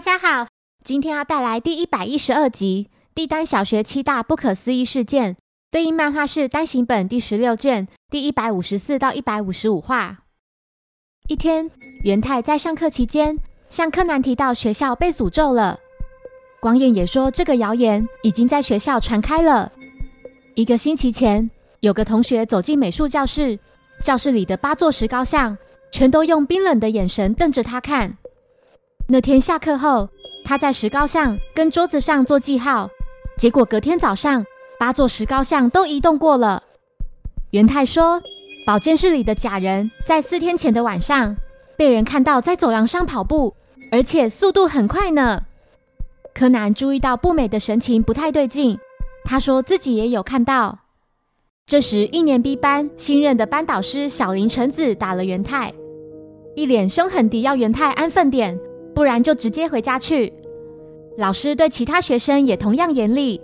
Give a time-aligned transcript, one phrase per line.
[0.00, 0.46] 大家好，
[0.82, 5.34] 今天要带来第一百一十二集《帝丹小学七大不可思议事件》，
[5.70, 10.20] 对应漫画是单行本第十六卷第一百五十四到一百五十五话。
[11.28, 11.70] 一天，
[12.02, 13.36] 元太在上课期间
[13.68, 15.78] 向柯南提到学校被诅咒了，
[16.62, 19.70] 光彦也说这个谣言已经在学校传开了。
[20.54, 23.58] 一个星期前，有个同学走进美术教室，
[24.02, 25.58] 教室里的八座石膏像
[25.92, 28.16] 全都用冰冷的眼神瞪着他看。
[29.12, 30.08] 那天下课后，
[30.44, 32.88] 他在石膏像跟桌子上做记号，
[33.36, 34.46] 结果隔天早上，
[34.78, 36.62] 八座石膏像都移动过了。
[37.50, 38.22] 元太说，
[38.64, 41.36] 保健室里的假人在四天前的晚上
[41.76, 43.52] 被人看到在走廊上跑步，
[43.90, 45.42] 而且速度很快呢。
[46.32, 48.78] 柯南注意到不美的神情不太对劲，
[49.24, 50.78] 他说自己也有看到。
[51.66, 55.74] 这时，一年 B 班新任的班导师小林橙子打了元太，
[56.54, 58.56] 一脸凶狠地要元太安分点。
[58.94, 60.32] 不然就直接回家去。
[61.16, 63.40] 老师对其他学生也同样严厉。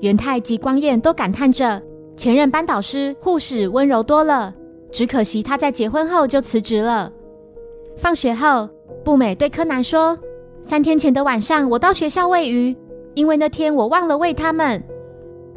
[0.00, 1.82] 元太及光彦都感叹着
[2.16, 4.54] 前任班导师护士温柔多了，
[4.90, 7.12] 只可惜他在结婚后就辞职了。
[7.96, 8.68] 放学后，
[9.04, 10.16] 步美对柯南说
[10.62, 12.76] ：“三天前的晚上，我到学校喂鱼，
[13.14, 14.82] 因为那天我忘了喂他们。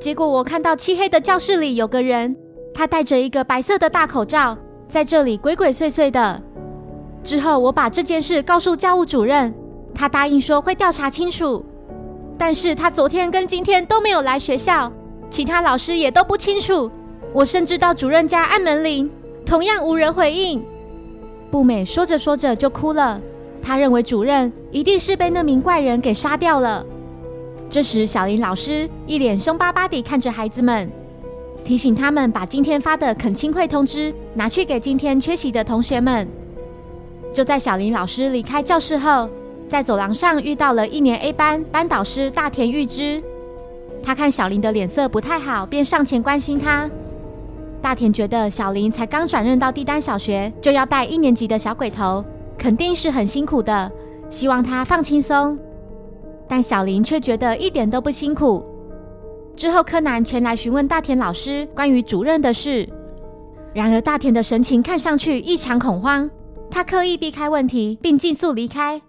[0.00, 2.34] 结果我看到漆黑的教室里有个人，
[2.74, 4.56] 他戴着一个白色的大口罩，
[4.88, 6.42] 在这里鬼鬼祟祟的。”
[7.24, 9.54] 之后，我把这件事告诉教务主任，
[9.94, 11.64] 他答应说会调查清楚。
[12.36, 14.90] 但是他昨天跟今天都没有来学校，
[15.30, 16.90] 其他老师也都不清楚。
[17.32, 19.08] 我甚至到主任家按门铃，
[19.46, 20.62] 同样无人回应。
[21.50, 23.20] 步美说着说着就哭了，
[23.62, 26.84] 他认为主任一定是被那名怪人给杀掉了。
[27.70, 30.90] 这时，小林老师一脸凶巴巴地看着孩子们，
[31.64, 36.26] 提醒他们把今天发的恳亲会通知拿去给今天缺席的同学们。
[37.32, 39.28] 就在小林老师离开教室后，
[39.66, 43.22] 在走廊上遇到了一年 A 班班导师大田玉之。
[44.04, 46.90] 他看小林的脸色不太好，便上前关心他。
[47.80, 52.22] 大田觉得小林才刚转任到地丹小学，就要带一年级的小鬼头，
[52.58, 53.90] 肯定是很辛苦的，
[54.28, 55.58] 希望他放轻松。
[56.46, 58.64] 但小林却觉得一点都不辛苦。
[59.56, 62.86] 之后，柯南前来询问大田老师关于主任的事，
[63.72, 66.28] 然而大田的神情看上去异常恐慌。
[66.74, 69.00] 他刻意避开问题，并尽速离开。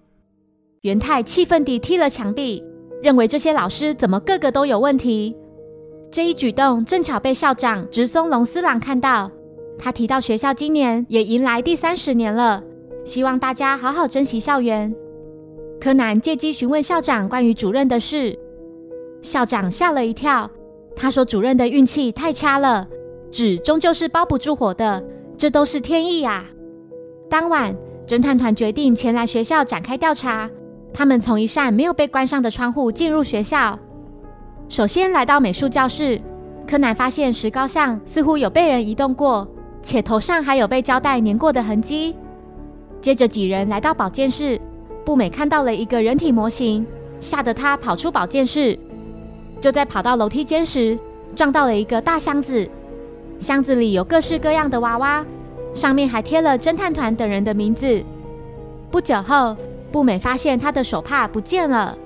[0.81, 2.61] 元太气愤地踢了墙壁，
[3.01, 5.33] 认为这些老师怎么个个都有问题。
[6.11, 9.31] 这一举动正巧被校长直松龙司郎看到。
[9.79, 12.61] 他提到学校今年也迎来第三十年了，
[13.05, 14.93] 希望大家好好珍惜校园。
[15.79, 18.37] 柯南借机询问校长关于主任的事，
[19.21, 20.51] 校长吓了一跳。
[20.97, 22.85] 他说：“主任的运气太差了，
[23.31, 25.01] 纸终究是包不住火的，
[25.37, 26.45] 这都是天意啊。”
[27.33, 30.47] 当晚，侦探团决定前来学校展开调查。
[30.93, 33.79] 他们从一扇没有被关上的窗户进入学校。
[34.69, 36.21] 首先来到美术教室，
[36.67, 39.47] 柯南发现石膏像似乎有被人移动过，
[39.81, 42.15] 且头上还有被胶带粘过的痕迹。
[43.01, 44.61] 接着几人来到保健室，
[45.03, 46.85] 步美看到了一个人体模型，
[47.19, 48.77] 吓得他跑出保健室。
[49.59, 50.95] 就在跑到楼梯间时，
[51.35, 52.69] 撞到了一个大箱子，
[53.39, 55.25] 箱子里有各式各样的娃娃。
[55.73, 58.03] 上面还贴了侦探团等人的名字。
[58.91, 59.55] 不久后，
[59.91, 61.97] 步美发现她的手帕不见了，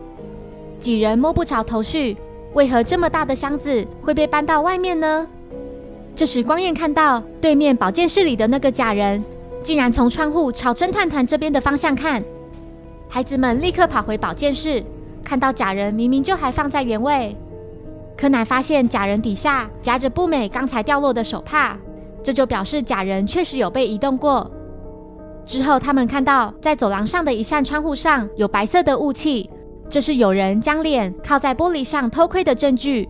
[0.80, 2.16] 几人摸不着头绪。
[2.54, 5.28] 为何这么大的箱子会被搬到外面呢？
[6.16, 9.24] 这时，光彦看到对面保健室里的那个假人，
[9.62, 12.24] 竟然从窗户朝侦探团这边的方向看。
[13.10, 14.84] 孩子们立刻跑回保健室，
[15.24, 17.36] 看到假人明明就还放在原位。
[18.18, 21.78] 柯南发现假人底下夹着步美刚才掉落的手帕。
[22.24, 24.50] 这就表示假人确实有被移动过。
[25.46, 29.50] 之后，他们看到在走廊上的一扇窗户上有白色的雾气，
[29.90, 33.08] 这是有人将脸靠在玻璃上偷窥的证据。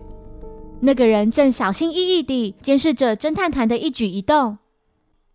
[0.80, 4.56] 那个人正小心翼翼地监视着侦探团的一举一动。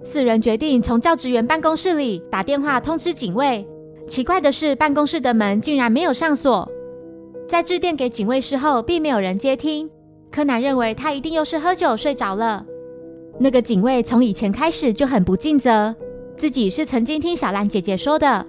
[0.06, 3.68] 四人决定从教职员办公室里打电话通知警卫。
[4.08, 6.69] 奇怪的是，办公室的门竟然没有上锁。
[7.50, 9.90] 在致电给警卫室后，并没有人接听。
[10.31, 12.66] 柯南认为他一定又是喝酒睡着了。
[13.39, 15.94] 那个警卫从以前开始就很不尽责，
[16.38, 18.45] 自己是曾经听小兰姐姐说的。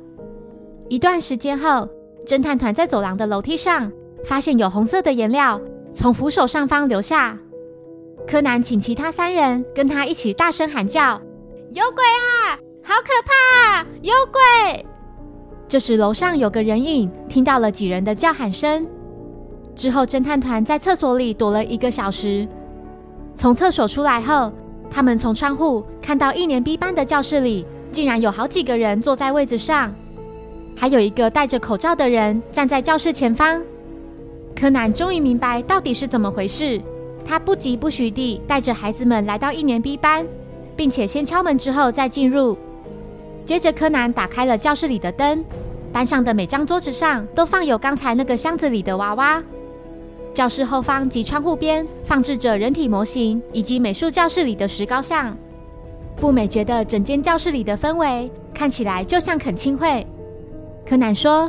[0.89, 1.89] 一段时间后，
[2.27, 3.91] 侦探团在走廊的楼梯上
[4.25, 5.61] 发现有红色的颜料
[5.91, 7.37] 从扶手上方流下。
[8.27, 11.21] 柯南请其他三人跟他一起大声喊叫
[11.73, 12.57] ：“有鬼啊！
[12.83, 13.87] 好可怕！
[14.03, 14.87] 有鬼！”
[15.67, 18.87] 这时楼上有个人影听到了几人的叫喊声，
[19.75, 22.47] 之后侦探团在厕所里躲了一个小时，
[23.35, 24.53] 从厕所出来后。
[24.95, 29.93] 他们从窗户看到一年 B 班的教室里，竟然有好几个人坐在位子上。
[30.77, 33.61] 还有一个戴着口罩的人站在教室前方。
[34.55, 36.81] 柯南终于明白到底是怎么回事，
[37.27, 40.25] 他不疾不徐地带着孩子们来到一年 B 班，
[40.77, 42.57] 并且先敲门之后再进入。
[43.45, 45.45] 接着，柯南打开了教室里的灯，
[45.93, 49.43] 班上的每张桌子上都放有刚才那个箱子里的娃娃。
[50.35, 55.35] 教室后方及窗户边放置着人体模型以及美术教室里的石膏像。
[56.17, 60.05] 步美觉得整间教室里的氛围看起来就像恳亲会。
[60.85, 61.49] 柯南说：“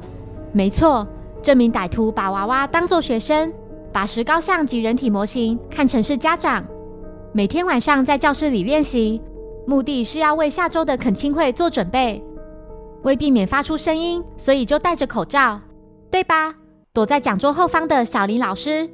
[0.54, 1.08] 没错，
[1.42, 3.52] 这名歹徒把娃娃当作学生，
[3.92, 6.64] 把石膏像及人体模型看成是家长，
[7.32, 9.22] 每天晚上在教室里练习，
[9.68, 12.24] 目的是要为下周的恳亲会做准备。
[13.04, 15.60] 为避免发出声音，所以就戴着口罩，
[16.12, 16.54] 对吧？”
[16.96, 18.90] 躲在讲桌后方的小林老师，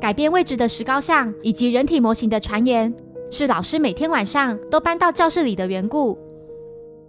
[0.00, 2.92] 改变位置的石膏像以及人体模型的传言，
[3.30, 6.18] 是老师每天晚上都搬到教室里的缘故。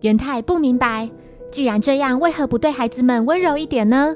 [0.02, 1.10] 元太不明白，
[1.50, 4.16] 既然这样，为何不对孩子们温柔一点呢？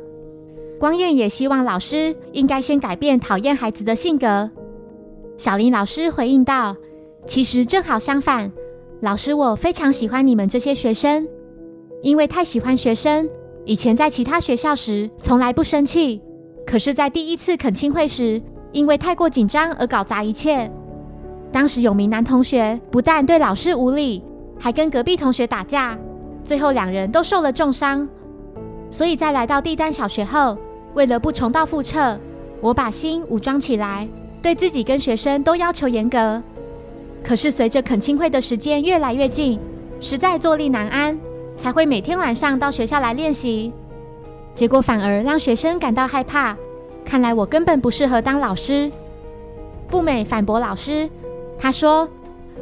[0.80, 4.48] 光彦也希望老师应该先改变讨厌孩子的性格。
[5.38, 6.78] 小林老师回应道
[7.26, 8.52] ：“其实正好相反，
[9.02, 11.28] 老师我非常喜欢你们这些学生，
[12.04, 13.28] 因为太喜欢学生。”
[13.66, 16.22] 以前在其他学校时从来不生气，
[16.66, 18.42] 可是，在第一次恳亲会时，
[18.72, 20.70] 因为太过紧张而搞砸一切。
[21.52, 24.24] 当时有名男同学不但对老师无礼，
[24.60, 25.98] 还跟隔壁同学打架，
[26.44, 28.08] 最后两人都受了重伤。
[28.90, 30.58] 所以在来到地丹小学后，
[30.94, 32.20] 为了不重蹈覆辙，
[32.62, 34.08] 我把心武装起来，
[34.42, 36.42] 对自己跟学生都要求严格。
[37.24, 39.60] 可是随着恳亲会的时间越来越近，
[40.00, 41.20] 实在坐立难安。
[41.60, 43.74] 才会每天晚上到学校来练习，
[44.56, 46.56] 结果反而让学生感到害怕。
[47.04, 48.90] 看来我根本不适合当老师。
[49.90, 51.10] 步美反驳老师，
[51.60, 52.08] 他说：“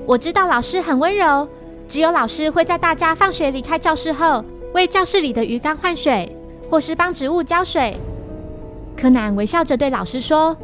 [0.07, 1.47] 我知道老师很温柔，
[1.87, 6.35] 只有老师会在大家放学离开教室后，为教室里的鱼缸换水，
[6.67, 7.95] 或是帮植物浇水。”
[8.97, 10.57] 柯南微笑着对老师说：“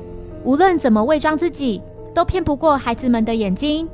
[0.44, 1.79] 无论怎么伪装自己，
[2.15, 3.88] 都骗不过孩子们的眼睛。”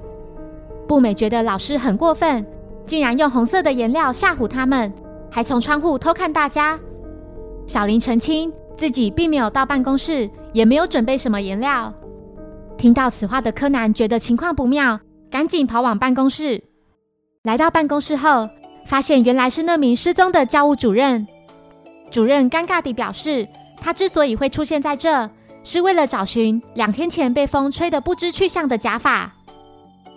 [0.87, 2.45] 步美觉得老师很过分。
[2.89, 4.91] 竟然用红色的颜料吓唬他们，
[5.29, 6.79] 还从窗户偷看大家。
[7.67, 11.93] 小林澄清自己并没有到办公室，也没有准备什么颜料。
[12.79, 14.99] 听到此话的柯南觉得情况不妙，
[15.29, 16.63] 赶紧跑往办公室。
[17.43, 18.49] 来到办公室后，
[18.87, 21.27] 发现原来是那名失踪的教务主任。
[22.09, 23.47] 主任尴尬地表示，
[23.79, 25.29] 他之所以会出现在这，
[25.63, 29.31] 是为了找寻两天前被风吹得不知去向的假发。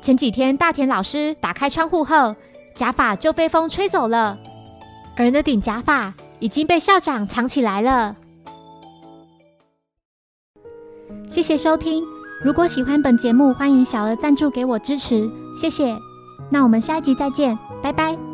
[0.00, 2.34] 前几天大田老师打开窗户后。
[2.74, 4.38] 假发就被风吹走了，
[5.16, 8.16] 而那顶假发已经被校长藏起来了。
[11.28, 12.04] 谢谢收听，
[12.44, 15.96] 如果喜欢本节目，欢迎小额赞助给我支持，谢谢。
[16.50, 18.31] 那我们下一集再见，拜拜。